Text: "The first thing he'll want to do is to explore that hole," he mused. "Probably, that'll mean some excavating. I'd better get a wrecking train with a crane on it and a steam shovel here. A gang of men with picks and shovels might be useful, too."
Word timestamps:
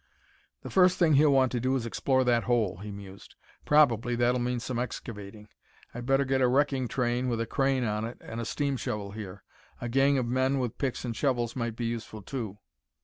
"The 0.63 0.71
first 0.71 0.97
thing 0.97 1.13
he'll 1.13 1.31
want 1.31 1.51
to 1.51 1.59
do 1.59 1.75
is 1.75 1.83
to 1.83 1.87
explore 1.87 2.23
that 2.23 2.45
hole," 2.45 2.77
he 2.77 2.91
mused. 2.91 3.35
"Probably, 3.65 4.15
that'll 4.15 4.41
mean 4.41 4.59
some 4.59 4.79
excavating. 4.79 5.47
I'd 5.93 6.07
better 6.07 6.25
get 6.25 6.41
a 6.41 6.47
wrecking 6.47 6.87
train 6.87 7.29
with 7.29 7.39
a 7.39 7.45
crane 7.45 7.83
on 7.83 8.03
it 8.05 8.17
and 8.19 8.41
a 8.41 8.45
steam 8.45 8.77
shovel 8.77 9.11
here. 9.11 9.43
A 9.79 9.87
gang 9.89 10.17
of 10.17 10.25
men 10.25 10.57
with 10.57 10.79
picks 10.79 11.05
and 11.05 11.15
shovels 11.15 11.55
might 11.55 11.75
be 11.75 11.85
useful, 11.85 12.23
too." 12.23 12.57